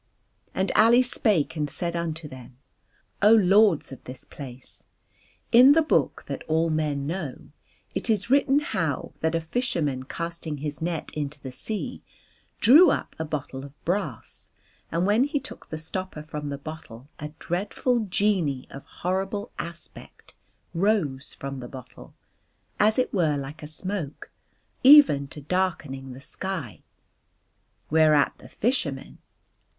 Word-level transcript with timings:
And 0.55 0.71
Ali 0.75 1.03
spake 1.03 1.55
and 1.55 1.69
said 1.69 1.95
unto 1.95 2.27
them: 2.27 2.57
"O 3.21 3.33
lords 3.35 3.91
of 3.91 4.03
this 4.05 4.23
place; 4.25 4.81
in 5.51 5.73
the 5.73 5.83
book 5.83 6.23
that 6.25 6.41
all 6.47 6.71
men 6.71 7.05
know 7.05 7.49
it 7.93 8.09
is 8.09 8.27
written 8.27 8.61
how 8.61 9.11
that 9.21 9.35
a 9.35 9.39
fisherman 9.39 10.05
casting 10.05 10.57
his 10.57 10.81
net 10.81 11.11
into 11.13 11.39
the 11.39 11.51
sea 11.51 12.01
drew 12.61 12.89
up 12.89 13.15
a 13.19 13.25
bottle 13.25 13.63
of 13.63 13.79
brass, 13.85 14.49
and 14.91 15.05
when 15.05 15.25
he 15.25 15.39
took 15.39 15.69
the 15.69 15.77
stopper 15.77 16.23
from 16.23 16.49
the 16.49 16.57
bottle 16.57 17.07
a 17.19 17.27
dreadful 17.37 18.05
genie 18.05 18.67
of 18.71 18.85
horrible 19.05 19.51
aspect 19.59 20.33
rose 20.73 21.35
from 21.35 21.59
the 21.59 21.67
bottle, 21.69 22.15
as 22.79 22.97
it 22.97 23.13
were 23.13 23.37
like 23.37 23.61
a 23.61 23.67
smoke, 23.67 24.31
even 24.81 25.27
to 25.27 25.41
darkening 25.41 26.13
the 26.13 26.19
sky, 26.21 26.81
whereat 27.91 28.33
the 28.39 28.49
fisherman..." 28.49 29.19